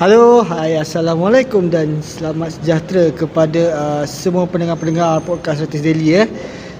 [0.00, 6.26] Halo, hai Assalamualaikum dan selamat sejahtera kepada uh, semua pendengar-pendengar podcast Ratis Daily eh.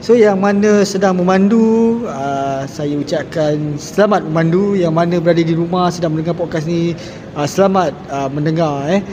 [0.01, 5.93] So yang mana sedang memandu, uh, saya ucapkan selamat memandu Yang mana berada di rumah
[5.93, 6.97] sedang mendengar podcast ni,
[7.37, 9.05] uh, selamat uh, mendengar eh.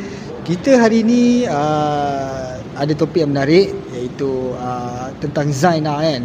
[0.47, 6.23] Kita hari ni uh, ada topik yang menarik iaitu uh, tentang Zain lah kan.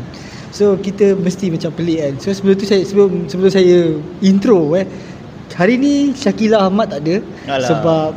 [0.55, 2.15] So kita mesti macam pelik kan.
[2.23, 3.91] So sebelum tu saya sebelum sebelum saya
[4.23, 4.87] intro eh
[5.53, 7.17] Hari ni Syakila Ahmad tak ada
[7.49, 7.69] Alah.
[7.69, 8.11] sebab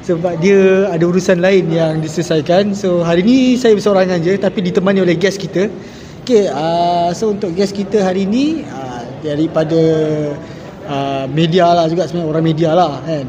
[0.00, 2.72] sebab dia ada urusan lain yang diselesaikan.
[2.72, 5.68] So hari ni saya bersorangan je tapi ditemani oleh guest kita.
[6.24, 9.80] Okay, uh, so untuk guest kita hari ni uh, daripada
[10.88, 13.26] uh, media lah juga sebenarnya orang media lah kan.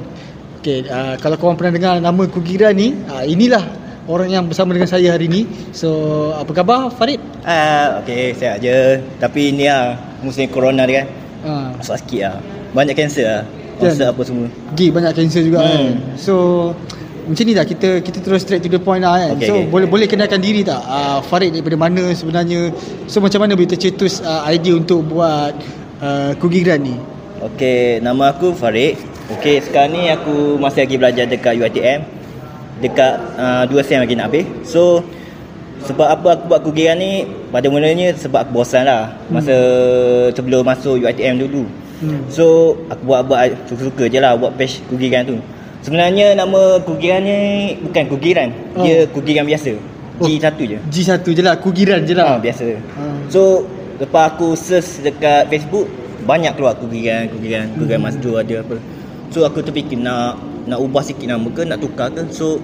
[0.62, 3.66] Okay, uh, kalau korang pernah dengar nama Kugiran ni, uh, inilah
[4.06, 5.50] orang yang bersama dengan saya hari ni.
[5.74, 5.90] So
[6.38, 7.18] apa khabar Farid?
[7.42, 9.02] Ah, okey, sihat je.
[9.18, 11.08] Tapi ni lah musim corona ni kan.
[11.42, 12.61] Uh, Masuk sikit lah.
[12.72, 13.44] Banyak kanser lah.
[13.80, 13.92] Kan?
[13.92, 14.48] Kanser apa semua.
[14.76, 15.68] Gigi banyak cancer juga hmm.
[15.68, 15.80] kan.
[15.80, 15.96] Hmm.
[16.16, 16.36] So
[17.22, 19.30] macam ni dah kita kita terus straight to the point lah kan.
[19.38, 19.70] Okay, so okay.
[19.70, 20.82] boleh boleh kenalkan diri tak?
[20.84, 22.74] Uh, Farid daripada mana sebenarnya?
[23.06, 25.54] So macam mana boleh tercetus uh, idea untuk buat
[26.02, 26.96] uh, Kugigran ni?
[27.42, 28.98] Okey, nama aku Farid.
[29.38, 32.00] Okey, sekarang ni aku masih lagi belajar dekat UiTM.
[32.82, 34.46] Dekat uh, 2 sem lagi nak habis.
[34.66, 35.06] So
[35.82, 39.56] sebab apa aku buat kugiran ni pada mulanya sebab aku bosan lah masa
[40.34, 41.66] sebelum masuk UiTM dulu.
[42.02, 42.26] Hmm.
[42.28, 45.38] So aku buat-buat suka-suka je lah buat page kugiran tu.
[45.82, 47.38] Sebenarnya nama kugiran ni
[47.80, 48.82] bukan kugiran, Oh.
[48.82, 49.78] dia kugiran biasa.
[50.18, 50.26] Oh.
[50.26, 50.78] G1 je.
[50.84, 52.38] G1 je lah, Kugiran je Ha, lah.
[52.38, 52.66] biasa.
[52.78, 53.04] Ha.
[53.30, 53.66] So
[53.98, 55.90] lepas aku search dekat Facebook
[56.22, 58.08] banyak keluar kugiran, kugiran, kugiran Hmm.
[58.08, 58.76] masjid ada apa.
[59.30, 62.30] So aku terfikir nak nak ubah sikit nama ke, nak tukar ke.
[62.30, 62.62] So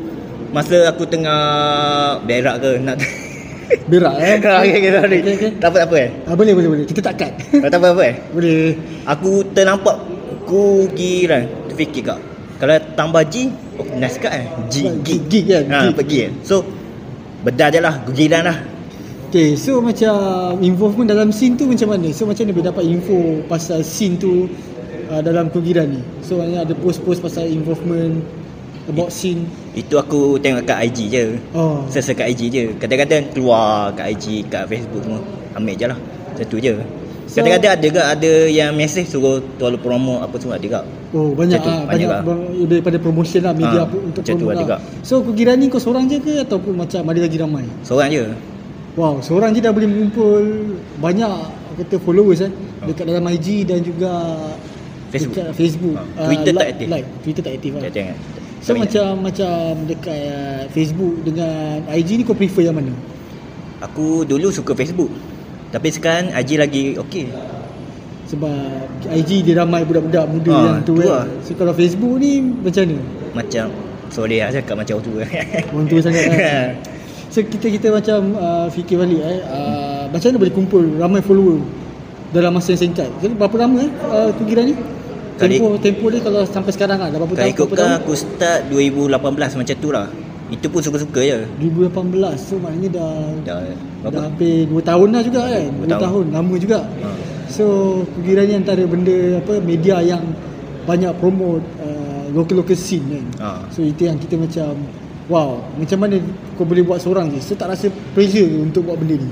[0.49, 1.41] masa aku tengah
[2.21, 2.97] berak ke nak
[3.91, 4.35] Berak eh.
[4.39, 5.19] okay, okay, sorry.
[5.23, 5.51] Okay, okay.
[5.59, 6.09] Tak apa tak apa eh.
[6.27, 6.85] Ah, boleh boleh boleh.
[6.87, 7.33] Kita tak cut.
[7.67, 8.15] tak apa apa eh.
[8.31, 8.61] boleh.
[9.07, 9.95] Aku ternampak
[10.47, 12.19] kugiran terfikir kak.
[12.57, 14.45] Kalau tambah G, oh, nice kat eh.
[14.71, 15.09] G, G.
[15.29, 15.63] gig kan?
[15.69, 15.93] Ha, Gig.
[15.93, 16.31] pergi eh.
[16.41, 16.65] So
[17.45, 18.57] bedah je lah, kugiran lah.
[19.27, 20.15] Okay, so macam
[20.63, 22.07] involvement dalam scene tu macam mana?
[22.15, 24.47] So macam mana boleh dapat info pasal scene tu
[25.11, 26.01] uh, dalam Kugiran ni?
[26.23, 28.23] So ada post-post pasal involvement
[28.87, 29.43] about scene.
[29.71, 31.23] Itu aku tengok kat IG je.
[31.51, 31.85] Oh.
[31.87, 35.21] Sesa kat IG je Kadang-kadang keluar kat IG Kat Facebook semua
[35.53, 35.99] Ambil je lah
[36.33, 36.73] Satu je
[37.25, 41.31] So- Kadang-kadang ada ke Ada yang message Suruh tolong promo Apa semua ada kak Oh
[41.31, 42.67] banyak tu, ah banyak banyak, lah.
[42.67, 44.67] daripada promotion lah media Ah, apa untuk ada lah.
[44.67, 44.79] kak.
[45.01, 47.63] So Kugiran ni kau seorang je ke ataupun macam ada lagi ramai?
[47.79, 48.23] Seorang je
[48.93, 50.41] Wow, seorang je dah boleh mengumpul
[50.97, 51.31] banyak
[51.77, 52.51] kata followers eh
[52.83, 54.09] dekat dalam IG dan juga
[55.07, 55.37] Facebook.
[55.37, 55.95] dekat Facebook.
[56.17, 56.87] Ah, Twitter tak like, aktif.
[56.89, 57.81] Like, Twitter tak aktif lah.
[57.81, 58.17] Tak tengok
[58.67, 59.53] So macam macam
[59.87, 62.91] dekat uh, Facebook dengan IG ni kau prefer yang mana?
[63.79, 65.07] Aku dulu suka Facebook
[65.71, 67.31] Tapi sekarang IG lagi okey
[68.27, 68.59] Sebab
[69.07, 71.23] IG dia ramai budak-budak muda Ah, yang tu tu kan.
[71.23, 71.25] lah.
[71.47, 72.97] So kalau Facebook ni macam mana?
[73.31, 73.65] Macam
[74.11, 75.11] Sorry lah cakap macam tu
[75.71, 76.69] Orang tua sangat kan.
[77.31, 81.59] So kita kita macam uh, fikir balik eh uh, macam mana boleh kumpul ramai follower
[82.31, 83.07] dalam masa yang singkat.
[83.19, 84.75] Jadi berapa lama eh uh, Kugiran ni?
[85.37, 87.53] Kali- Tempoh tempoh dia kalau sampai sekarang lah dah berapa Kalau tahun?
[87.53, 89.13] Berapa ikutkan aku start 2018
[89.55, 90.07] macam tu lah
[90.47, 91.93] Itu pun suka-suka je 2018
[92.35, 93.13] so maknanya dah
[93.45, 93.59] Dah
[94.07, 95.65] dah hampir 2 tahun lah juga kan.
[95.67, 96.01] 2 Dua tahun.
[96.01, 96.25] tahun.
[96.31, 96.79] lama juga.
[96.81, 97.09] Ha.
[97.47, 97.65] So
[98.13, 100.23] Kugiran ni antara benda apa media yang
[100.83, 103.25] banyak promote uh, local-local scene kan.
[103.37, 103.49] Ha.
[103.69, 104.73] So itu yang kita macam
[105.27, 106.15] wow, macam mana
[106.55, 107.39] kau boleh buat seorang je.
[107.41, 109.29] So tak rasa pressure untuk buat benda ni.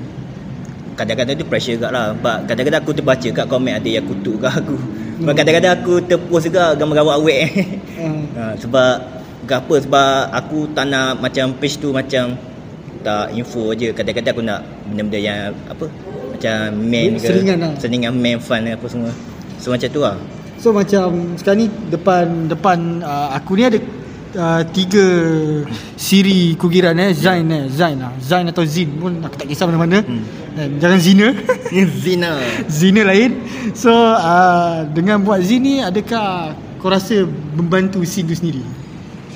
[0.94, 4.52] Kadang-kadang tu pressure kat lah Sebab kadang-kadang aku terbaca kat komen ada yang kutuk kat
[4.56, 4.80] aku
[5.16, 7.48] Sebab kadang-kadang aku terpost juga gambar-gambar awet
[7.96, 8.94] Uh, ha, Sebab
[9.48, 9.74] Kenapa?
[9.80, 12.36] Sebab aku tak nak macam page tu macam
[13.00, 14.60] Tak info je Kadang-kadang aku nak
[14.92, 15.88] benda-benda yang apa
[16.36, 17.72] Macam main ke Seringan lah.
[17.80, 19.12] Seringan main fun apa semua
[19.64, 20.20] So macam tu lah
[20.60, 23.80] So macam sekarang ni depan depan uh, aku ni ada
[24.36, 25.06] uh, tiga
[25.96, 28.14] siri kugiran eh Zain eh Zain lah.
[28.20, 30.04] Zain atau Zin pun aku tak kisah mana-mana.
[30.04, 30.24] Hmm.
[30.60, 31.28] eh, jangan zina.
[32.04, 32.32] Zina.
[32.68, 33.40] Zina lain.
[33.74, 37.26] So uh, dengan buat Zin ni adakah kau rasa
[37.56, 38.62] membantu scene tu sendiri?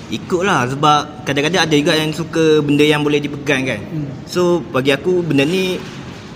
[0.09, 3.79] Ikut lah sebab kadang-kadang ada juga yang suka benda yang boleh dipegang kan?
[3.79, 4.09] Hmm.
[4.27, 5.79] So bagi aku benda ni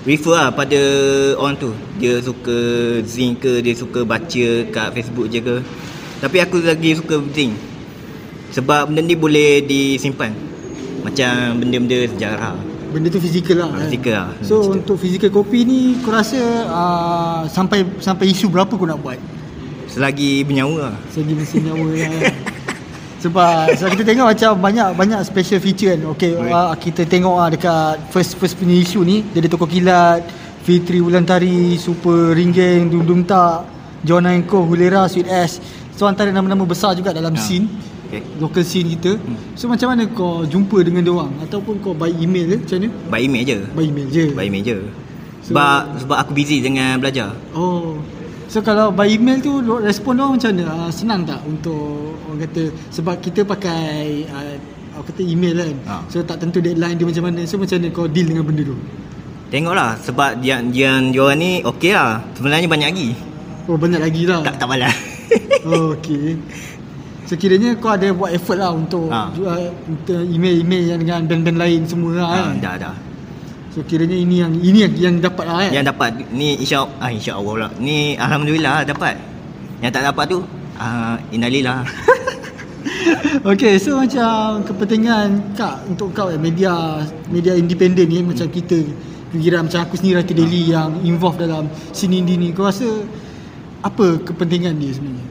[0.08, 0.80] refer lah pada
[1.36, 1.76] orang tu.
[2.00, 2.58] Dia suka
[3.04, 5.56] zing ke, dia suka baca kat Facebook je ke.
[6.24, 7.73] Tapi aku lagi suka zing
[8.54, 10.30] Sebab benda ni boleh disimpan
[11.02, 12.56] Macam benda-benda sejarah
[12.94, 13.82] benda tu fizikal lah Ah, kan?
[13.84, 14.30] fizikal lah.
[14.40, 14.78] so tu.
[14.78, 16.38] untuk fizikal kopi ni kau rasa
[16.70, 19.18] uh, sampai sampai isu berapa kau nak buat
[19.90, 22.30] Selagi bernyawa lah Segi mesin nyawa lah.
[23.18, 26.02] Sebab sebab kita tengok macam banyak banyak special feature kan.
[26.12, 30.22] Okay, uh, kita tengok ah dekat first first punya isu ni dia ada toko kilat,
[30.62, 33.64] Fitri Wulantari, Super Ringgeng, Dum Dum Tak,
[34.04, 35.64] John Anko, Hulera, Sweet S.
[35.94, 37.40] So antara nama-nama besar juga dalam Ya.
[37.40, 37.72] scene.
[38.14, 38.22] Okay.
[38.38, 39.18] Local scene kita.
[39.18, 39.38] Hmm.
[39.58, 42.90] So macam mana kau jumpa dengan dia orang ataupun kau by email ke macam mana?
[43.10, 43.58] By email je.
[43.74, 44.26] By email je.
[44.38, 44.78] By email je.
[45.42, 47.34] So- Sebab sebab aku busy dengan belajar.
[47.58, 47.98] Oh.
[48.54, 50.64] So kalau by email tu respon dia orang macam mana?
[50.70, 54.54] Uh, senang tak untuk orang kata sebab kita pakai uh,
[54.94, 55.76] aku kata email kan.
[55.90, 55.96] Ha.
[56.14, 57.42] So tak tentu deadline dia macam mana.
[57.50, 58.78] So macam mana kau deal dengan benda tu?
[59.50, 62.22] Tengoklah sebab dia dia diorang ni okey lah.
[62.38, 63.10] Sebenarnya banyak lagi.
[63.66, 64.46] Oh banyak lagi lah.
[64.46, 64.94] Tak tak malas.
[65.66, 66.38] Oh, okay.
[67.34, 69.34] So kiranya kau ada buat effort lah untuk Ha.
[69.34, 72.62] jual untuk email-email yang dengan band-band lain semua lah ha, kan.
[72.62, 72.96] dah dah.
[73.74, 75.72] So kiranya ini yang ini yang, yang dapat lah kan.
[75.74, 77.70] Yang dapat ni insya ah insya Allah lah.
[77.82, 79.18] Ni alhamdulillah dapat.
[79.82, 80.46] Yang tak dapat tu
[80.78, 81.82] ah innalillah.
[83.44, 87.02] Okay, so macam kepentingan kak untuk kau eh, media
[87.34, 88.80] media independen ni macam kita
[89.34, 91.66] kira macam aku sendiri Rati Daily yang involved dalam
[91.98, 92.86] indie ni kau rasa
[93.82, 95.26] apa kepentingan dia sebenarnya?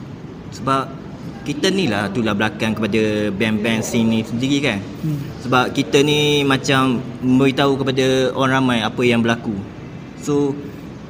[0.52, 1.01] Sebab
[1.42, 4.78] kita ni lah itulah belakang kepada band-band scene ni sendiri kan.
[5.02, 5.18] Hmm.
[5.42, 9.54] Sebab kita ni macam memberitahu kepada orang ramai apa yang berlaku.
[10.22, 10.54] So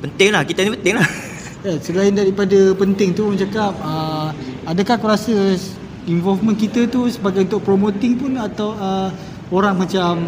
[0.00, 1.08] penting lah kita ni penting lah.
[1.62, 4.34] Eh, selain daripada penting tu orang cakap uh,
[4.66, 5.54] adakah kau rasa
[6.10, 9.14] involvement kita tu sebagai untuk promoting pun atau uh,
[9.46, 10.26] orang macam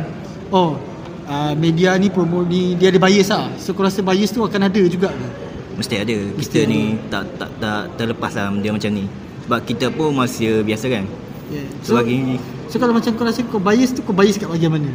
[0.54, 0.78] oh
[1.26, 3.50] uh, media ni promote ni dia ada bias lah.
[3.58, 5.26] So kau rasa bias tu akan ada juga ke?
[5.74, 6.16] Mesti ada.
[6.38, 6.70] Mesti Kita ada.
[6.70, 6.80] ni
[7.10, 9.04] tak tak tak terlepas lah dia macam ni.
[9.44, 11.04] Sebab kita pun manusia biasa kan.
[11.52, 11.66] Yeah.
[11.84, 12.40] So, Sebagai
[12.72, 14.90] so kalau macam kau rasa kau bias tu kau bias kat bahagian mana?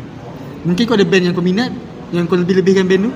[0.65, 1.71] Mungkin kau ada band yang kau minat
[2.09, 3.13] yang kau lebih-lebihkan band tu?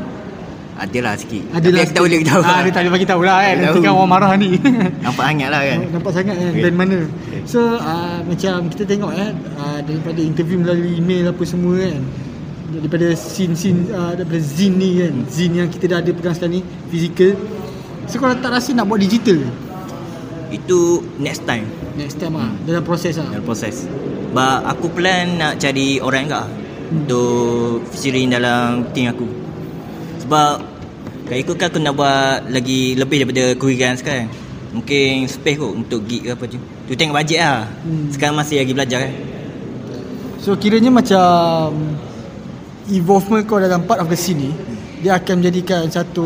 [0.73, 1.43] adalah sikit.
[1.53, 2.41] Ada Tapi aku tak boleh beritahu.
[2.43, 3.55] Ah, dia tak boleh bagi tahu lah kan.
[3.61, 3.85] Nanti tahu.
[3.85, 4.49] kan orang marah ni.
[5.05, 5.79] Nampak hangat lah kan.
[5.93, 6.61] Nampak sangat kan Okay.
[6.65, 6.97] band mana.
[7.45, 12.01] So uh, macam kita tengok eh uh, daripada interview melalui email apa semua kan.
[12.73, 15.13] Daripada scene-scene uh, daripada zine ni kan.
[15.29, 17.37] Zine yang kita dah ada pegang sekarang ni physical.
[18.09, 19.39] So kau tak rasa nak buat digital?
[20.53, 23.29] Itu next time Next time ah dalam proses ah.
[23.29, 23.85] dalam proses.
[24.33, 26.47] Sebab aku plan nak cari orang enggak
[26.89, 29.29] untuk featuring dalam team aku.
[30.25, 30.53] Sebab
[31.29, 34.29] kalau ikutkan aku nak buat lagi lebih daripada kurigan sekarang.
[34.73, 36.57] Mungkin space kot untuk gig ke apa tu.
[36.89, 37.69] Tu tengok bajet lah.
[37.85, 38.09] Hmm.
[38.09, 39.13] Sekarang masih lagi belajar kan.
[40.41, 41.77] So kiranya macam
[42.89, 44.51] involvement kau dalam part of the scene ni
[45.03, 46.23] dia akan menjadikan satu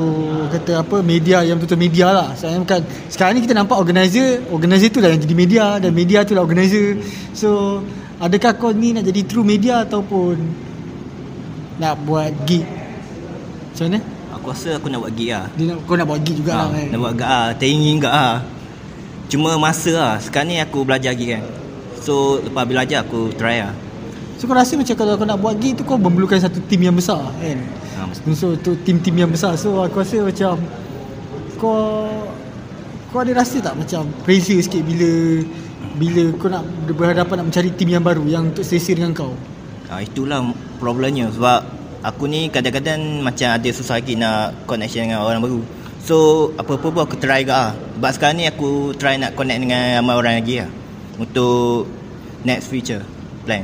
[0.53, 2.29] kata apa media yang betul-betul media lah.
[2.37, 6.21] Saya bukan sekarang ni kita nampak organizer, organizer tu lah yang jadi media dan media
[6.21, 7.01] tu lah organizer.
[7.33, 7.81] So
[8.21, 10.37] adakah kau ni nak jadi true media ataupun
[11.81, 12.69] nak buat gig?
[13.73, 13.99] Macam mana?
[14.37, 15.49] Aku rasa aku nak buat gig lah.
[15.57, 16.85] Dia nak, kau nak buat gig juga Ha, lah kan?
[16.93, 18.35] nak buat gak ah, teringin gak ah.
[19.25, 20.15] Cuma masa lah.
[20.21, 21.43] Sekarang ni aku belajar lagi kan.
[22.05, 23.73] So lepas belajar aku try lah.
[24.37, 26.93] So kau rasa macam kalau kau nak buat gig tu kau memerlukan satu tim yang
[26.93, 27.86] besar kan?
[27.97, 28.05] Ha.
[28.37, 30.61] So tu tim-tim yang besar So aku rasa macam
[31.57, 32.05] Kau
[33.09, 35.41] Kau ada rasa tak macam Pressure sikit bila
[35.97, 36.61] Bila kau nak
[36.93, 39.33] berhadapan nak mencari tim yang baru Yang untuk selesa dengan kau
[39.87, 40.43] Ha, itulah
[40.83, 41.63] problemnya sebab
[42.03, 45.63] aku ni kadang-kadang macam ada susah lagi nak connection dengan orang baru.
[46.03, 46.15] So
[46.59, 47.71] apa-apa pun aku try ke ah.
[47.71, 50.69] Sebab sekarang ni aku try nak connect dengan ramai orang lagi lah.
[51.15, 51.87] Untuk
[52.43, 52.99] next future
[53.47, 53.63] plan.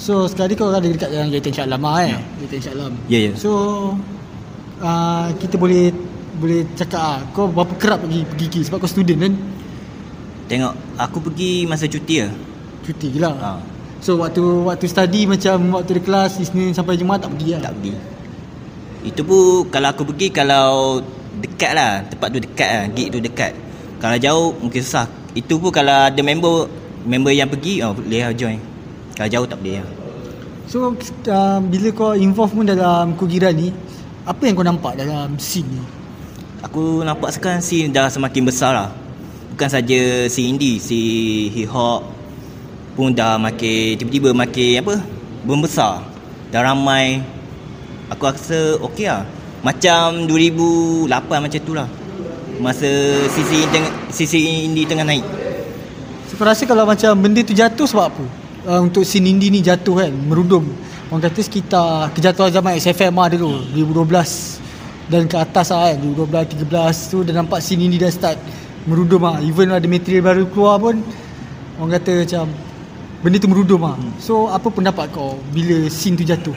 [0.00, 2.18] So sekali kau ada dekat yang Jaitan Shah Alam lah eh Ya.
[2.40, 3.32] Jaitan Shah Alam Ya, ya.
[3.36, 3.50] So
[4.80, 5.92] uh, Kita boleh
[6.40, 9.32] Boleh cakap ah, Kau berapa kerap pergi Pergi gig Sebab kau student kan
[10.48, 12.32] Tengok aku pergi masa cuti lah.
[12.80, 13.50] Cuti je lah Ha,
[14.00, 17.76] So waktu Waktu study macam Waktu di kelas Isnin sampai Jumaat tak pergi lah tak
[17.76, 17.92] pergi.
[19.00, 21.00] Itu pun kalau aku pergi kalau
[21.40, 22.04] dekat lah.
[22.04, 22.84] Tempat tu dekat lah.
[22.92, 23.52] Gig tu dekat.
[23.96, 25.08] Kalau jauh mungkin susah.
[25.32, 26.68] Itu pun kalau ada member
[27.08, 28.69] member yang pergi oh boleh lah join.
[29.20, 29.88] Kalau jauh tak boleh lah.
[30.64, 33.74] So uh, bila kau involvement dalam kugiran ni
[34.22, 35.82] Apa yang kau nampak dalam scene ni?
[36.62, 38.88] Aku nampak sekarang scene dah semakin besar lah
[39.50, 41.00] Bukan saja si indie, si
[41.52, 42.06] hip hop
[42.94, 44.94] pun dah makin tiba-tiba makin apa?
[45.46, 46.04] Membesar.
[46.52, 47.24] Dah ramai.
[48.12, 49.24] Aku rasa okey lah.
[49.64, 51.08] Macam 2008
[51.40, 51.88] macam tu lah.
[52.60, 52.88] Masa
[53.32, 53.64] sisi
[54.12, 55.24] sisi indie tengah naik.
[56.28, 58.24] So kau rasa kalau macam benda tu jatuh sebab apa?
[58.60, 60.68] Uh, untuk scene indie ni jatuh kan, merudum
[61.08, 66.68] Orang kata sekitar kejatuhan zaman SFM lah dulu 2012 Dan ke atas lah kan, 2012,
[66.68, 68.36] 13 tu dah nampak scene indie dah start
[68.84, 71.00] merudum lah Even ada material baru keluar pun
[71.80, 72.44] Orang kata macam
[73.24, 76.56] Benda tu merudum lah So apa pendapat kau bila scene tu jatuh?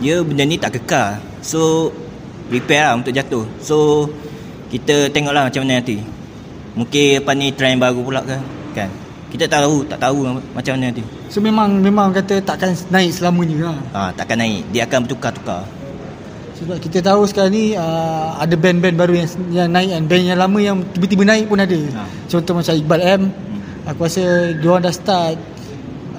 [0.00, 1.20] Ya benda ni tak kekal.
[1.44, 1.92] So
[2.48, 3.44] prepare lah untuk jatuh.
[3.60, 4.08] So
[4.72, 6.00] kita tengoklah macam mana nanti.
[6.72, 8.40] Mungkin lepas ni trend baru pula kan.
[9.30, 9.38] Kan.
[9.38, 10.18] Kita tak tahu, tak tahu
[10.50, 11.02] macam mana nanti.
[11.30, 14.66] So memang memang kata takkan naik selamanya lah Ha, takkan naik.
[14.74, 15.62] Dia akan bertukar-tukar.
[16.58, 20.36] Sebab kita tahu sekarang ni uh, ada band-band baru yang yang naik kan Band yang
[20.36, 22.02] lama yang tiba-tiba naik pun ada Ha.
[22.28, 23.22] Contoh macam Iqbal M
[23.88, 25.40] Aku rasa diorang dah start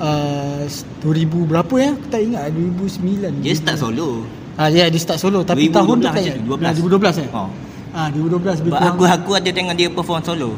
[0.01, 0.65] uh,
[1.05, 1.89] 2000 berapa ya?
[1.93, 3.45] Aku tak ingat 2009.
[3.45, 4.25] Dia start solo.
[4.57, 6.73] Ah ya, dia start solo tapi 2012 tahun tu tak macam ingat.
[6.73, 7.05] tu, 12.
[7.05, 7.29] Ah, 2012 eh?
[7.31, 7.49] Oh.
[7.91, 8.87] Ah 2012 lebih kurang.
[8.97, 10.51] aku aku ada tengok dia perform solo.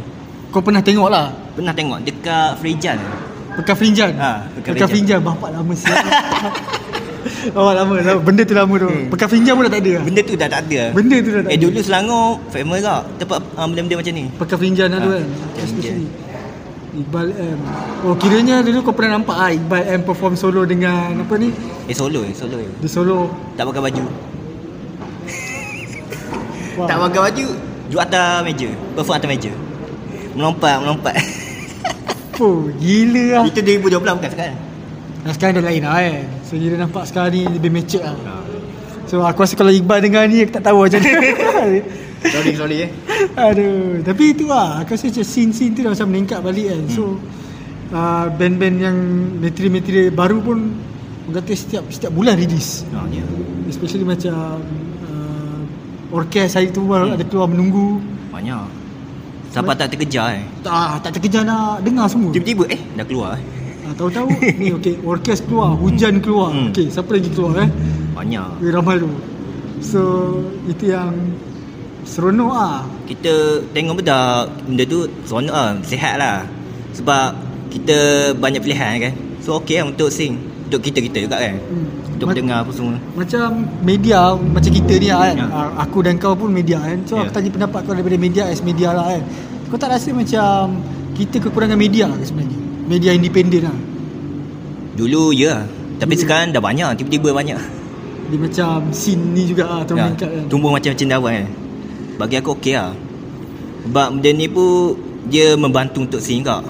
[0.54, 2.98] Kau pernah tengok lah Pernah tengok dekat Frejan.
[3.54, 4.12] Pekan Frinjan.
[4.18, 5.94] Ha, Pekan Pekan Frinjan bapak lama siap.
[7.56, 8.20] bapak lama, lama.
[8.26, 8.90] Benda tu lama tu.
[8.90, 9.08] Hmm.
[9.14, 9.94] Pekan Frinjan pun dah tak ada.
[10.02, 10.82] Benda tu dah tak ada.
[10.90, 11.64] Benda tu dah tak Eh ada.
[11.70, 14.24] dulu Selangor famous tak tempat uh, benda-benda macam ni.
[14.42, 15.26] Pekan Frinjan lah tu Ha, kan.
[15.62, 16.08] Especially.
[16.94, 17.60] Iqbal M.
[18.06, 21.50] Oh kiranya dulu kau pernah nampak ah Iqbal M perform solo dengan apa ni?
[21.90, 22.70] Eh solo eh, solo eh.
[22.82, 23.30] Dia solo.
[23.58, 24.04] Tak pakai baju.
[26.74, 26.88] Wah.
[26.90, 27.48] Tak pakai baju,
[27.86, 28.70] duduk atas meja.
[28.98, 29.54] Perform atas meja.
[30.34, 31.16] Melompat, melompat.
[32.42, 33.44] Oh, gila lah.
[33.46, 34.58] Itu 2012 bukan sekarang.
[35.24, 36.26] Nah, sekarang dah lain lah kan.
[36.50, 38.18] So dia nampak sekarang ni lebih mature lah.
[38.18, 38.34] Ha.
[39.06, 41.30] So aku rasa kalau Iqbal dengar ni aku tak tahu macam mana.
[42.24, 42.90] Sorry, sorry eh.
[43.36, 44.80] Aduh, tapi itu lah.
[44.80, 46.82] Aku rasa macam scene-scene tu dah macam meningkat balik kan.
[46.88, 47.20] So
[47.92, 48.96] uh, band-band yang
[49.44, 50.72] material-material baru pun
[51.28, 52.88] orang kata setiap setiap bulan release.
[52.96, 53.28] Ha, ya.
[53.68, 54.64] Especially macam
[55.04, 58.00] uh, orkes hari tu baru ada keluar menunggu.
[58.32, 58.83] Banyak.
[59.54, 60.44] Sampai tak terkejar eh.
[60.66, 62.34] Tak, tak terkejar nak dengar semua.
[62.34, 63.44] Tiba-tiba eh dah keluar eh.
[63.86, 66.50] Ah, tahu-tahu ni okey, orkes keluar, hujan keluar.
[66.50, 66.74] Hmm.
[66.74, 67.70] Okey, siapa lagi keluar eh?
[68.18, 68.66] Banyak.
[68.66, 69.10] Weh Ramal tu.
[69.86, 70.02] So,
[70.66, 71.14] itu yang
[72.02, 72.82] seronok ah.
[73.06, 76.50] Kita tengok benda benda tu seronok lah, sihat lah.
[76.98, 77.38] Sebab
[77.70, 77.98] kita
[78.34, 79.14] banyak pilihan kan.
[79.46, 80.40] So okey lah untuk sing.
[80.74, 81.54] Untuk kita-kita juga kan.
[81.62, 81.86] Hmm.
[82.10, 82.98] Untuk Ma- mendengar apa semua.
[83.14, 83.46] Macam
[83.80, 85.36] media macam kita ni lah kan.
[85.36, 85.46] Ya.
[85.48, 86.98] Ah, Aku dan kau pun media kan.
[87.06, 87.24] So Ya.
[87.24, 89.22] aku tanya pendapat kau daripada media as media lah kan.
[89.70, 90.82] Kau tak rasa macam
[91.14, 92.58] kita kekurangan media ke sebenarnya?
[92.84, 93.78] Media independen lah.
[94.94, 95.64] Dulu ya lah.
[95.96, 96.22] Tapi Dulu.
[96.22, 96.90] sekarang dah banyak.
[96.98, 97.60] Tiba-tiba banyak.
[98.24, 100.44] Dia macam scene ni juga lah terus Ya, meningkat kan.
[100.50, 101.48] tumbuh macam cendawan kan.
[102.18, 102.98] Bagi aku okey lah.
[103.84, 106.66] Sebab benda ni pun dia membantu untuk sing kak.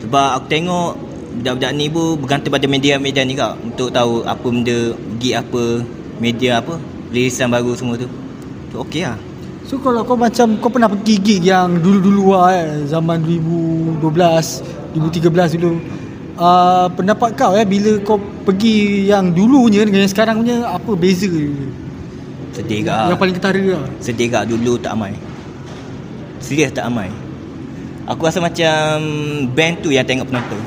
[0.00, 0.90] Sebab aku tengok
[1.38, 5.84] budak-budak ni pun bergantung pada media-media ni kak untuk tahu apa benda gig apa
[6.18, 6.76] media apa
[7.14, 8.08] rilisan baru semua tu.
[8.70, 9.18] Tu okey lah.
[9.66, 14.02] So kalau kau macam kau pernah pergi gig yang dulu-dulu lah eh, zaman 2012,
[14.98, 15.78] 2013 dulu.
[16.40, 18.16] Uh, pendapat kau eh bila kau
[18.48, 21.28] pergi yang dulunya dengan yang sekarang punya apa beza?
[22.50, 23.20] Sedih Yang kak.
[23.20, 23.84] paling ketara lah.
[24.02, 25.14] Sedih kak dulu tak amai.
[26.40, 27.12] Serius tak amai.
[28.10, 28.98] Aku rasa macam
[29.54, 30.58] band tu yang tengok penonton.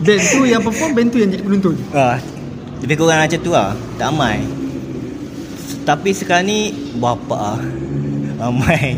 [0.00, 2.16] Band tu yang perform Band tu yang jadi penonton Ah,
[2.80, 3.76] lebih kurang macam tu lah.
[4.00, 4.40] Tak amai.
[5.84, 7.60] Tapi sekarang ni bapa ah.
[8.48, 8.96] Amai.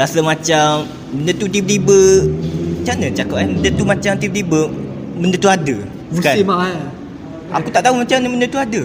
[0.00, 2.24] Rasa macam benda tu tiba-tiba
[2.80, 3.48] macam mana cakap kan?
[3.52, 4.60] Benda tu macam tiba-tiba
[5.20, 5.76] benda tu ada.
[6.10, 6.82] Musim lah eh
[7.50, 8.82] Aku tak tahu macam mana benda tu ada.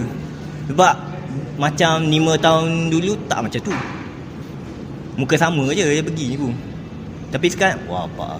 [0.68, 0.94] Sebab
[1.56, 3.72] macam 5 tahun dulu tak macam tu.
[5.16, 6.52] Muka sama je dia pergi pun.
[7.32, 8.36] Tapi sekarang wah apa.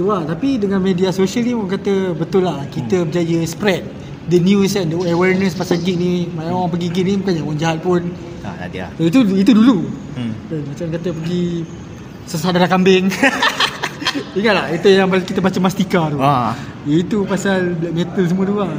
[0.00, 3.12] Tu lah Tapi dengan media sosial ni Orang kata betul lah Kita Hmm.
[3.12, 3.84] berjaya spread
[4.32, 7.58] The news and the awareness pasal gig ni Banyak orang pergi gig ni Bukan orang
[7.60, 8.00] jahat pun
[8.40, 8.88] Ah, dah dia.
[8.96, 9.84] Itu itu dulu
[10.16, 10.32] Hmm.
[10.48, 11.68] Macam kata pergi
[12.24, 13.12] Sesadara kambing
[14.40, 16.56] Ingat tak Itu yang kita baca Mastika tu Ah.
[16.82, 18.72] Itu pasal black metal semua tu lah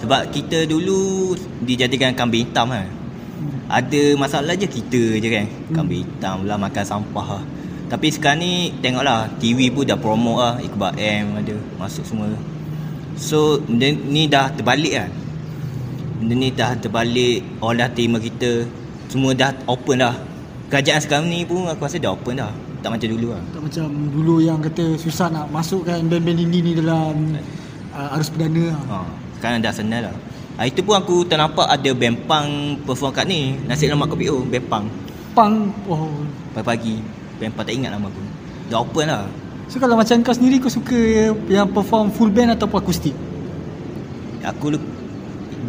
[0.00, 1.30] Sebab kita dulu
[1.62, 2.90] dijadikan kambing hitam kan.
[3.70, 5.46] Ada masalah je kita je kan.
[5.70, 7.44] Kambing hitam lah makan sampah lah.
[7.92, 12.32] Tapi sekarang ni tengoklah TV pun dah promote lah Iqbal M ada masuk semua.
[13.20, 15.12] So benda ni dah terbalik kan.
[16.16, 18.64] Benda ni dah terbalik orang dah terima kita.
[19.12, 20.16] Semua dah open dah.
[20.72, 22.48] Kerajaan sekarang ni pun aku rasa dah open dah.
[22.80, 23.44] Tak macam dulu lah.
[23.52, 27.36] Tak macam dulu yang kata Susah nak masukkan band-band indie ni dalam
[27.92, 28.96] uh, Arus perdana lah Ha,
[29.36, 30.16] sekarang dah senang lah.
[30.56, 32.48] Ha, itu pun aku ternampak ada band punk
[32.88, 33.52] perform kat ni.
[33.68, 34.86] Nasi lemak kopi oh, band punk.
[35.36, 36.08] Punk oh.
[36.56, 38.22] Pagi-pagi Punk tak ingat nama aku
[38.70, 39.26] Dah open lah.
[39.66, 40.94] So kalau macam kau sendiri Kau suka
[41.50, 43.16] yang perform full band Ataupun akustik?
[44.46, 44.78] Aku lu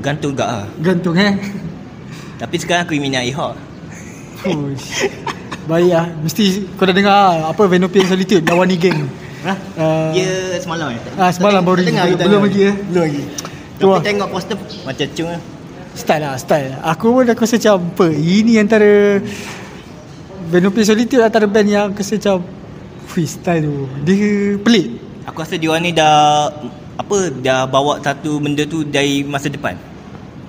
[0.04, 0.66] Gantung gak lah.
[0.78, 1.34] Gantung eh?
[2.42, 3.58] Tapi sekarang aku minat hop
[4.44, 5.08] Uish.
[5.64, 6.08] Baik lah.
[6.20, 9.08] Mesti kau dah dengar lah, Apa Venopian Solitude Dawani Gang.
[9.48, 9.54] Ha?
[9.80, 11.00] uh, Dia semalam eh?
[11.16, 12.76] Ah, semalam baru dengar belum- lagi, eh?
[12.92, 13.24] Belum lagi.
[13.80, 15.42] Tu Tapi tengok poster Macam cung lah
[15.94, 16.74] Style lah style.
[16.82, 19.22] Aku pun aku rasa macam apa Ini antara
[20.54, 22.38] Venopian Solitude Antara band yang aku rasa macam
[23.14, 23.90] Wih style tu.
[24.06, 24.88] Dia pelik.
[25.26, 26.50] Aku rasa dia ni dah
[26.94, 29.74] Apa Dah bawa satu benda tu Dari masa depan.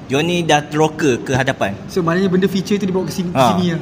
[0.04, 1.72] Dia ni dah teroka ke hadapan.
[1.88, 3.40] So maknanya benda feature tu Dibawa ke sini, Ha.
[3.40, 3.80] ke sini lah.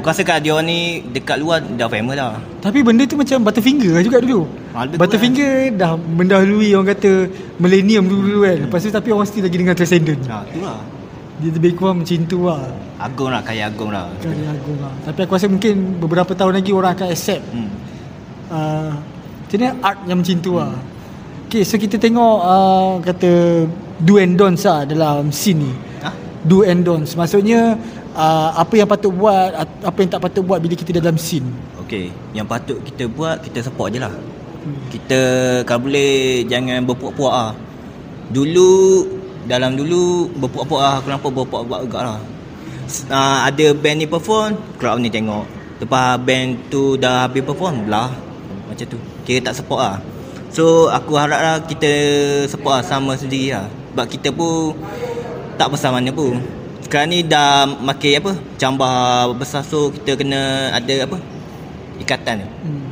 [0.00, 2.40] Aku rasa kat dia ni Dekat luar dah famous lah.
[2.64, 4.48] Tapi benda tu macam Butterfinger lah juga dulu.
[4.72, 7.28] Ah, lebih Butterfinger dah mendahului orang kata
[7.60, 8.56] Millennium dulu kan.
[8.64, 10.20] Lepas tu tapi orang still lagi dengan Transcendent.
[10.32, 10.80] Ha, tu lah
[11.38, 12.66] Dia lebih kurang macam tu lah.
[12.98, 14.10] Agung lah Kaya agung lah.
[14.18, 14.90] Karya agung lah.
[15.06, 17.44] Tapi aku rasa mungkin Beberapa tahun lagi orang akan accept.
[17.54, 17.70] Hmm.
[18.50, 18.90] uh,
[19.46, 19.70] Macam mana?
[19.86, 20.72] Art yang macam tu lah.
[21.46, 23.30] Okay so kita tengok uh, Kata
[24.02, 25.72] Do and don'ts lah Dalam scene ni.
[26.02, 26.10] Ha?
[26.42, 27.14] Do and don'ts.
[27.14, 27.78] Maksudnya
[28.18, 31.46] uh, Apa yang patut buat at- Apa yang tak patut buat Bila kita dalam scene.
[31.88, 34.12] Okey, yang patut kita buat kita support je lah.
[34.92, 35.20] Kita
[35.64, 37.56] kalau boleh jangan berpuak-puak ah.
[38.28, 39.08] Dulu
[39.48, 42.20] dalam dulu berpuak-puak ah, aku nampak berpuak-puak agak lah.
[43.08, 45.48] Uh, ada band ni perform, crowd ni tengok.
[45.80, 48.12] Lepas band tu dah habis perform, belah.
[48.68, 49.00] Macam tu.
[49.24, 49.98] Kira tak support lah.
[50.52, 51.88] So aku harap lah kita
[52.44, 53.66] support lah sama sendiri lah.
[53.92, 54.76] Sebab kita pun
[55.56, 56.36] tak besar mana pun.
[56.84, 58.32] Sekarang ni dah makin apa?
[58.56, 61.20] Cambar besar so kita kena ada apa?
[62.00, 62.88] Ikatan hmm.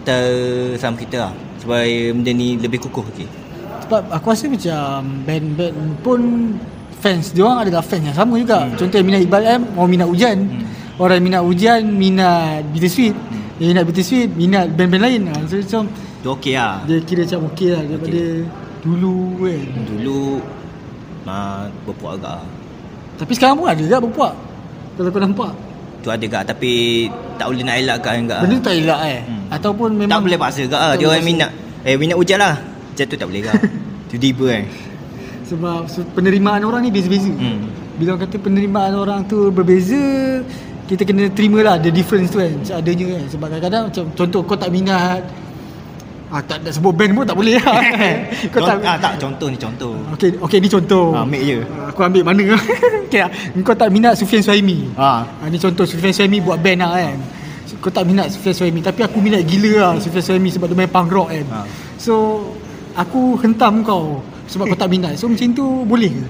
[0.00, 0.22] atau
[0.80, 3.28] sama kita lah supaya benda ni lebih kukuh lagi.
[3.90, 5.74] Sebab aku rasa macam Band-band
[6.06, 6.20] pun
[7.02, 8.78] Fans dia orang adalah fans yang sama juga hmm.
[8.78, 10.62] Contoh minat Iqbal M Orang minat Hujan Hmm.
[10.94, 13.58] Orang minat Hujan Minat Bittersweet hmm.
[13.58, 15.34] Yang minat Bittersweet Minat band-band lain ha.
[15.50, 15.82] So macam
[16.22, 16.86] Tu okey lah.
[16.86, 18.24] Dia kira macam okey lah Daripada
[18.86, 20.20] Dulu kan Dulu
[21.26, 22.48] uh, berpuak agak lah.
[23.18, 24.34] Tapi sekarang pun ada juga berpuak
[24.94, 25.52] Kalau kau nampak
[26.06, 26.72] Tu ada gak tapi
[27.36, 28.40] tak boleh nak elakkan gak.
[28.46, 29.44] Benda tak elak eh Hmm.
[29.50, 30.92] Ataupun memang tak boleh paksa gak lah.
[30.94, 31.50] tak Dia orang minat.
[31.82, 32.54] Eh minat hujan lah.
[32.90, 33.56] Macam tu tak boleh gak.
[34.10, 34.64] Tiba-tiba kan.
[35.46, 37.66] Sebab so, penerimaan orang ni beza-beza Hmm.
[37.98, 39.98] Bila orang kata penerimaan orang tu berbeza
[40.86, 44.54] Kita kena terima lah the difference tu kan Seadanya kan Sebab kadang-kadang macam Contoh kau
[44.54, 45.20] tak minat
[46.30, 47.76] ah, tak, tak sebut band pun tak boleh lah
[48.54, 49.94] Kau tak ah, tak contoh ni contoh.
[50.14, 51.58] Okay, okay ni contoh Ah, ambil je.
[51.66, 52.42] Ah, Aku ambil mana
[53.04, 53.30] okay, lah.
[53.60, 55.26] Kau tak minat Sufian Suhaimi Ha.
[55.26, 57.18] ah, Ni contoh Sufian Suhaimi buat band lah kan
[57.82, 60.88] Kau tak minat Sufian Suhaimi Tapi aku minat gila lah Sufian Suhaimi Sebab dia main
[60.88, 61.60] punk rock kan Ha.
[61.98, 62.14] So
[63.00, 66.26] Aku hentam kau Sebab kau tak minat So macam tu boleh ke?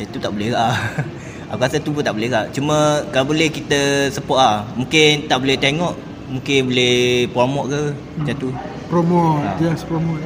[0.00, 0.72] Itu tak boleh lah.
[1.50, 2.46] Aku rasa tu pun tak boleh lah.
[2.48, 2.76] Cuma
[3.08, 4.56] kalau boleh kita support lah.
[4.72, 5.90] Mungkin tak boleh tengok.
[6.28, 6.96] Mungkin boleh
[7.28, 7.82] promote ke.
[8.16, 8.48] Macam tu.
[8.86, 9.50] Promote Ha.
[9.58, 10.22] Just promote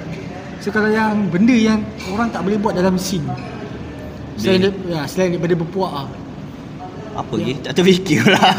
[0.62, 3.26] So kalau yang Benda yang Orang tak boleh buat dalam scene
[4.36, 6.06] Selain, Dia- ya, selain daripada berpuak lah
[7.16, 7.38] Apa Ya.
[7.42, 7.52] lagi?
[7.60, 8.54] Tak terfikir lah.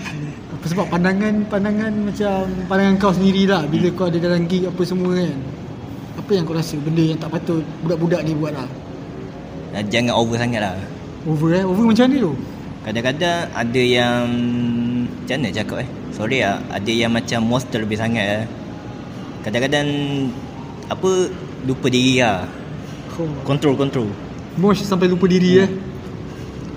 [0.68, 2.36] Sebab pandangan Pandangan macam
[2.68, 3.96] Pandangan kau sendiri lah Bila Hmm.
[3.96, 5.32] kau ada dalam gig Apa semua kan
[6.30, 8.70] Apa yang kau rasa Benda yang tak patut Budak-budak ni buat lah?
[9.90, 10.78] Jangan over sangat lah.
[11.26, 11.64] Over eh?
[11.66, 12.32] Over macam mana tu?
[12.86, 14.22] Kadang-kadang ada yang
[15.10, 15.88] Macam mana cakap eh?
[16.14, 18.42] Sorry lah Ada yang macam monster lebih sangat lah
[19.42, 19.90] Kadang-kadang
[20.86, 21.34] Apa
[21.66, 22.46] Lupa diri lah.
[23.18, 23.26] Oh.
[23.42, 24.14] Control control.
[24.54, 25.68] Mosh sampai lupa diri eh?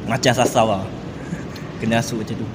[0.09, 0.83] Macam sasau lah.
[1.77, 2.47] Kena rasuk macam tu.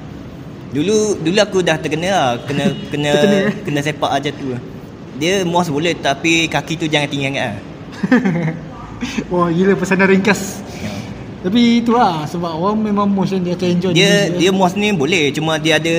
[0.74, 2.30] Dulu Dulu aku dah terkena lah.
[2.42, 3.54] Kena Kena Terkena, eh?
[3.62, 4.50] Kena sepak macam tu
[5.18, 7.56] Dia mos boleh Tapi kaki tu jangan tinggi sangat lah
[9.30, 10.58] Wah gila pesanan ringkas.
[10.78, 10.90] Ya.
[11.42, 15.30] Tapi itulah Sebab orang memang kan Dia akan enjoy Dia diri Dia mos ni boleh
[15.30, 15.94] Cuma dia ada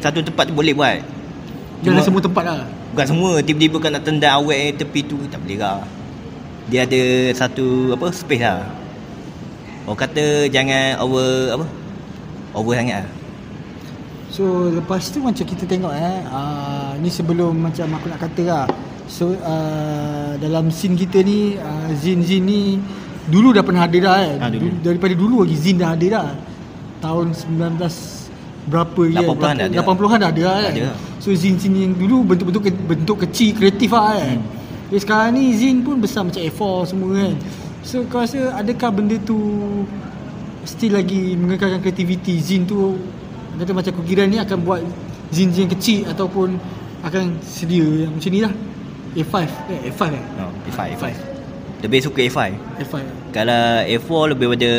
[0.00, 1.00] Satu tempat tu boleh buat.
[1.84, 2.60] Cuma- semua tempat lah.
[2.92, 5.84] Bukan semua Tiba-tiba kau nak tendang awet tepi tu Tak boleh lah.
[6.68, 7.02] Dia ada
[7.34, 8.64] satu Apa Space lah.
[9.84, 11.64] Orang kata Jangan over Apa
[12.56, 13.17] Over sangat lah
[14.28, 18.64] So lepas tu macam kita tengok eh uh, Ni sebelum macam aku nak kata lah
[19.08, 22.76] So uh, dalam scene kita ni uh, Zin-Zin ni
[23.24, 24.68] Dulu dah pernah ada dah kan Ah, dulu.
[24.68, 26.28] Du- Daripada dulu lagi Zin dah ada dah
[27.00, 27.80] Tahun 19
[28.68, 29.76] Berapa kan 80-an dah ada.
[29.80, 30.92] 80-an dah ada lah kan Ada.
[31.18, 34.44] So Zin-Zin yang dulu bentuk-bentuk ke- bentuk kecil kreatif lah kan hmm.
[34.88, 37.34] Jadi sekarang ni Zin pun besar macam A4 semua kan
[37.80, 39.40] So kau rasa adakah benda tu
[40.62, 43.00] Still lagi mengekalkan kreativiti Zin tu
[43.58, 44.80] Kata macam kukiran ni akan buat
[45.34, 46.56] yang kecil Ataupun
[47.02, 48.52] Akan sedia yang macam ni lah.
[49.18, 49.34] A5
[49.70, 50.24] Eh A5 eh?
[50.38, 51.04] No, A5 A5
[51.82, 52.38] Lebih suka A5
[52.78, 52.94] A5
[53.34, 54.70] Kalau A4 lebih pada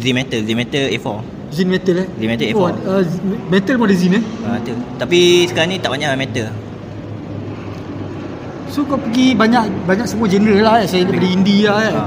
[0.00, 0.40] Z metal.
[0.40, 1.08] Z metal A4
[1.54, 2.08] Zin metal eh?
[2.18, 3.02] Zin metal A4 oh, uh,
[3.46, 4.24] Metal pun ada zin eh?
[4.42, 4.74] Ha, tu.
[4.98, 6.50] Tapi sekarang ni tak banyak lah metal.
[8.74, 10.86] So kau pergi banyak Banyak semua genre lah eh?
[10.90, 11.92] Saya daripada indie lah eh?
[11.94, 12.04] Ha.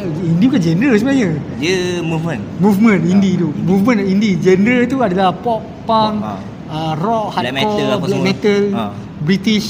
[0.00, 5.60] Indie bukan genre sebenarnya Dia movement Movement indie tu Movement indie Genre tu adalah pop,
[5.84, 8.24] punk, Pop, uh, rock, Black hardcore, metal apa black semua.
[8.24, 8.82] metal, Ha.
[9.20, 9.68] British,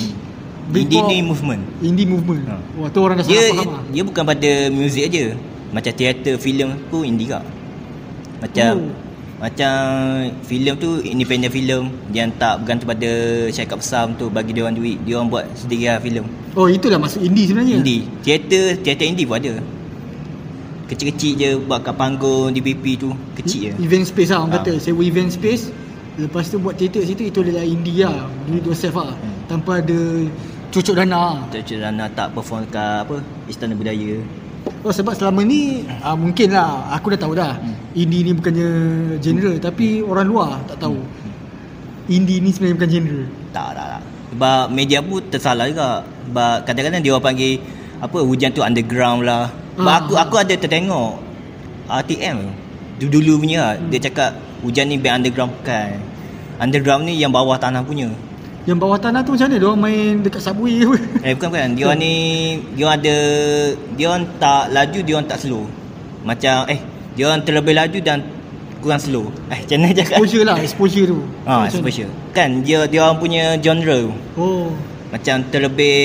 [0.65, 2.43] Indie Britpop, ni movement indie movement.
[2.47, 2.57] Ha.
[2.75, 3.83] Wah tu orang dah dia, salah faham lah.
[3.91, 5.25] dia bukan pada muzik aja
[5.71, 7.45] Macam teater, filem pun indie kak
[8.41, 9.03] Macam Oh.
[9.35, 9.75] Macam
[10.41, 13.11] filem tu independent filem Yang tak bergantung pada
[13.51, 16.87] syarikat besar tu Bagi dia orang duit Dia orang buat sendiri lah filem Oh itu
[16.87, 17.83] dah masuk indie sebenarnya.
[17.83, 19.59] Indie Teater Teater indie pun ada
[20.85, 24.57] Kecil-kecil je Buat kat panggung DPP tu Kecil je Event space lah orang Ha.
[24.61, 24.73] kata.
[24.81, 25.73] Sewa event space.
[26.15, 28.31] Lepas tu buat theater situ itu adalah indie lah.
[28.47, 29.19] Do it yourself lah.
[29.19, 29.35] Hmm.
[29.51, 29.99] Tanpa ada
[30.71, 34.19] cucuk dana cakap nak tak perform kat apa Istana Budaya
[34.83, 37.55] Oh sebab selama ni ah, mungkin lah aku dah tahu dah.
[37.59, 37.75] Hmm.
[37.97, 38.69] Indie ni bukannya
[39.23, 40.99] genre tapi orang luar tak tahu.
[40.99, 41.33] Hmm.
[42.11, 43.23] Indie ni sebenarnya bukan genre.
[43.55, 44.03] Tak tak tak
[44.35, 46.05] Sebab media pun tersalah juga.
[46.05, 47.55] Sebab kadang-kadang dia orang panggil
[48.03, 49.49] apa hujan tu underground lah.
[49.75, 49.99] Sebab Ah.
[50.01, 51.19] aku aku ada tertengok
[51.91, 52.39] RTM
[52.99, 53.75] dulu-dulu punya lah.
[53.91, 54.31] Dia cakap
[54.63, 55.99] hujan ni band underground bukan.
[56.63, 58.07] Underground ni yang bawah tanah punya.
[58.65, 59.57] Yang bawah tanah tu macam mana?
[59.61, 60.97] Dia orang main dekat subway ke?
[61.21, 61.69] Eh bukan bukan.
[61.77, 62.15] Dia ni
[62.73, 63.17] dia ada
[63.93, 65.65] dia orang tak laju, dia orang tak slow.
[66.25, 66.81] Macam eh
[67.13, 68.19] dia orang terlebih laju dan
[68.81, 69.29] kurang slow.
[69.53, 70.17] Eh macam mana cakap?
[70.17, 71.19] Exposure lah, exposure tu.
[71.45, 72.11] Ah, Macam exposure.
[72.33, 74.01] Kan dia dia orang punya genre.
[74.39, 74.73] Oh.
[75.13, 75.99] Macam terlebih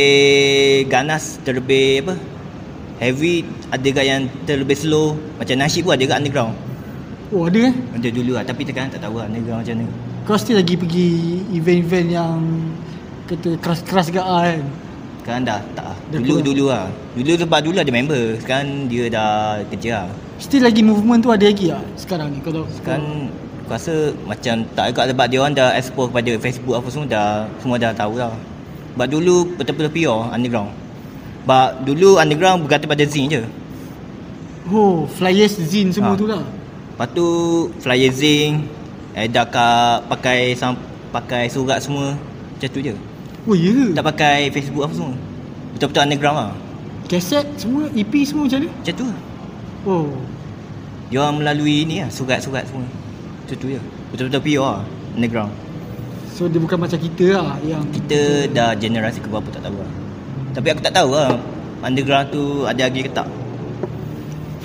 [0.86, 2.14] ganas, terlebih apa?
[3.00, 5.16] Heavy, ada kat yang terlebih slow.
[5.40, 6.52] Macam nasyid pun ada kat underground.
[7.32, 7.74] Oh, ada eh?
[7.96, 9.88] Ada dulu lah tapi sekarang tak tahu lah underground macam mana.
[10.28, 12.38] Kau still lagi pergi event-event yang
[13.32, 14.62] kata keras-keras gak ah kan?
[15.24, 15.98] Sekarang dah tak lah.
[16.12, 16.48] Dulu kurang.
[16.52, 16.86] dulu lah.
[17.16, 18.24] Dulu sebab dulu ada member.
[18.42, 20.08] Sekarang dia dah kerja lah.
[20.42, 23.32] Still lagi movement tu ada lagi lah sekarang ni kalau Sekarang
[23.64, 27.28] aku rasa macam tak agak sebab dia orang dah expose pada Facebook apa semua dah
[27.62, 28.34] semua dah tahu lah.
[28.98, 30.74] Sebab dulu betul-betul pure underground.
[31.44, 33.42] Sebab dulu underground bergantung pada zine je.
[34.70, 36.20] Oh, flyers, zine semua Ah.
[36.20, 36.44] tu lah.
[36.94, 37.28] Lepas tu
[37.80, 38.68] flyer zine,
[39.16, 40.76] edar kat pakai sam,
[41.10, 42.14] pakai surat semua.
[42.54, 42.94] Macam tu je.
[43.48, 43.86] Oh, ya ke?
[43.96, 45.16] Tak pakai Facebook apa semua.
[45.74, 46.52] Betul-betul underground lah.
[47.10, 48.70] Kaset semua, EP semua macam mana?
[48.70, 49.20] Macam tu lah.
[49.88, 50.08] Oh.
[51.10, 52.86] Dia orang melalui ni lah, surat-surat semua.
[52.86, 53.82] Macam tu je.
[54.14, 54.84] Betul-betul pure lah.
[55.18, 55.54] Underground.
[56.38, 59.92] So dia bukan macam kita lah yang Kita dah generasi ke berapa tak tahu lah.
[60.54, 61.38] Tapi aku tak tahu lah.
[61.80, 63.28] Underground tu ada lagi ke tak.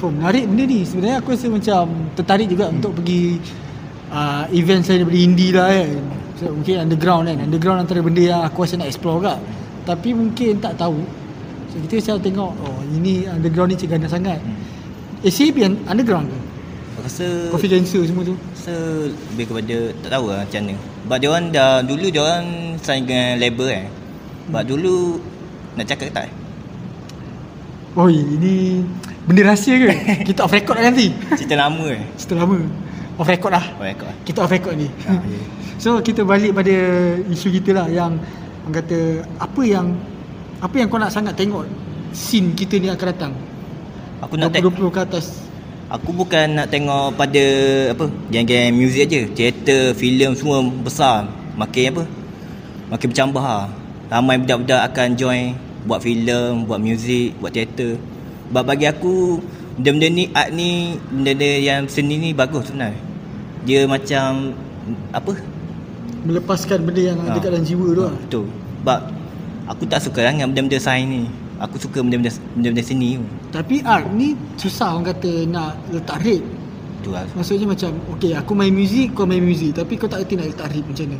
[0.04, 0.84] Oh, menarik benda ni.
[0.84, 2.76] Sebenarnya aku rasa macam tertarik juga hmm.
[2.76, 3.40] untuk pergi
[4.12, 5.90] uh, event saya daripada indie lah kan.
[6.36, 7.38] So, mungkin underground kan.
[7.40, 9.40] Underground antara benda yang aku rasa nak explore juga.
[9.88, 11.00] Tapi mungkin tak tahu.
[11.72, 14.38] So kita macam tengok, oh ini underground ni cegana sangat.
[14.44, 15.26] Hmm.
[15.26, 16.38] ACAB un- underground ke?
[16.94, 18.36] Aku rasa Coffee Cancer semua tu.
[18.36, 18.74] rasa
[19.34, 20.74] lebih kepada tak tahu lah macam mana.
[20.78, 22.46] Sebab dia orang dah dulu dia orang
[22.78, 23.86] sign dengan label kan.
[24.46, 24.70] Sebab Hmm.
[24.70, 24.96] dulu
[25.74, 26.24] nak cakap tak?
[26.30, 26.32] eh?
[27.94, 28.82] Oh ini
[29.26, 29.90] benda rahsia ke?
[30.28, 31.14] kita off record lah nanti.
[31.38, 32.02] Cerita lama eh.
[32.18, 32.58] Cerita lama.
[33.14, 33.64] Off record lah.
[33.78, 34.16] Oh, rekod lah.
[34.26, 34.90] Kita off record ni.
[35.06, 35.18] Ya.
[35.74, 36.74] So kita balik pada
[37.28, 38.16] isu kita lah yang
[38.64, 39.92] orang kata apa yang
[40.62, 41.66] apa yang kau nak sangat tengok
[42.14, 43.32] scene kita ni akan datang.
[44.22, 45.44] Aku nak tengok 20 ke atas.
[45.92, 47.44] Aku bukan nak tengok pada
[47.92, 51.28] apa Geng-geng muzik aje Teater, filem semua besar
[51.60, 52.04] Makin apa
[52.88, 53.68] Makin bercambah lah
[54.08, 57.96] Ramai budak-budak akan join Buat filem, buat muzik, buat teater
[58.48, 59.40] Sebab bagi aku
[59.76, 63.00] Benda-benda ni, art ni Benda-benda yang seni ni bagus sebenarnya
[63.64, 64.54] Dia macam
[65.10, 65.32] Apa
[66.24, 67.36] Melepaskan benda yang ada Ah.
[67.36, 68.14] kat dalam jiwa tu lah.
[68.16, 68.46] Betul
[68.80, 69.00] Sebab
[69.64, 71.22] Aku tak suka sangat benda-benda sains ni
[71.60, 76.44] Aku suka benda-benda benda-benda seni tu Tapi art ni susah orang kata nak letak rate.
[77.00, 80.36] Tu lah Maksudnya macam okay aku main muzik, kau main muzik tapi kau tak reti
[80.36, 81.18] nak letak rate macam mana.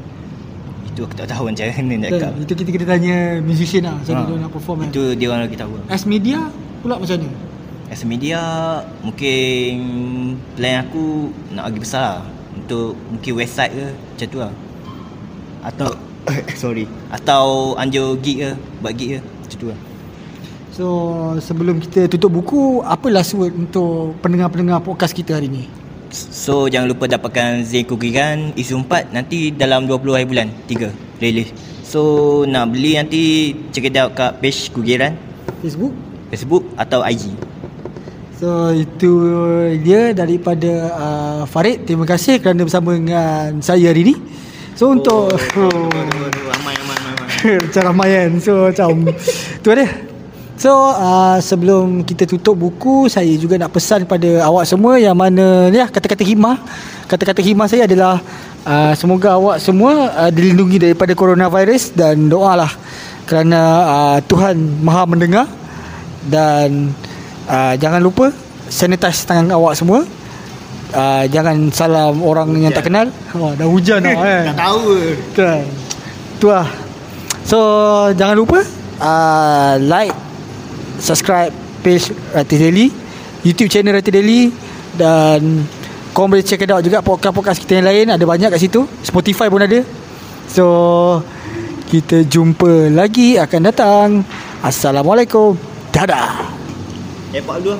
[0.94, 2.14] Itu aku tak tahu macam mana nak Kan?
[2.16, 4.30] cakap Itu kita kita tanya musician lah macam mana Ha.
[4.30, 4.88] dia nak perform kan.
[4.88, 5.72] Itu dia orang lagi tahu.
[5.86, 6.38] As media
[6.80, 7.30] pula macam mana?
[7.84, 8.40] As media
[9.04, 9.72] Mungkin
[10.54, 12.18] Plan aku Nak bagi besar lah
[12.54, 14.52] Untuk Mungkin website ke Macam tu lah
[15.62, 15.88] Atau
[16.56, 17.44] Sorry Atau
[17.76, 19.78] anjur gig ke Buat gig ke Macam tu lah
[20.72, 20.84] So
[21.38, 25.68] sebelum kita tutup buku Apa last word untuk pendengar-pendengar podcast kita hari ni?
[26.14, 31.50] So jangan lupa dapatkan Zain Kukiran Isu 4 Nanti dalam 20 hari bulan 3 Release
[31.82, 35.18] So nak beli nanti Check it out kat page Kukiran
[35.58, 35.90] Facebook?
[36.30, 37.34] Facebook atau IG
[38.38, 39.12] So itu
[39.82, 44.14] dia daripada uh, Farid Terima kasih kerana bersama dengan saya hari ni
[44.78, 45.90] So untuk oh.
[46.30, 49.10] Ramai ramai ramai Macam ramai kan So macam
[49.66, 50.13] Tu dia
[50.54, 55.46] So uh, sebelum kita tutup buku Saya juga nak pesan kepada awak semua Yang mana
[55.66, 56.62] ni lah kata-kata hikmah
[57.10, 58.22] Kata-kata hikmah saya adalah
[58.62, 62.70] uh, Semoga awak semua uh, dilindungi daripada coronavirus Dan doalah
[63.26, 65.46] Kerana uh, Tuhan maha mendengar.
[66.22, 66.94] Dan
[67.50, 68.30] uh, Jangan lupa
[68.64, 70.06] Sanitize tangan awak semua.
[70.94, 73.10] Uh, Jangan salam orang yang tak kenal.
[73.34, 74.86] Oh, Dah hujan dah kan Tak tahu.
[75.34, 75.66] Kan?
[76.38, 76.70] Tu lah.
[77.42, 77.58] So
[78.14, 78.62] Jangan lupa
[79.02, 80.33] uh, Like
[80.98, 81.52] Subscribe
[81.82, 82.86] Page Rati Daily
[83.44, 84.50] YouTube channel Rati Daily
[84.94, 85.66] Dan
[86.14, 88.06] Korang boleh check it out juga Podcast-podcast kita yang lain.
[88.14, 88.86] Ada banyak kat situ.
[89.02, 89.82] Spotify pun ada.
[90.46, 90.64] So
[91.90, 94.22] Kita jumpa lagi Akan datang.
[94.62, 95.58] Assalamualaikum.
[95.90, 96.54] Dadah.
[97.34, 97.74] Pak dulu